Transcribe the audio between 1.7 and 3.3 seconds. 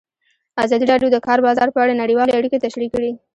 په اړه نړیوالې اړیکې تشریح کړي.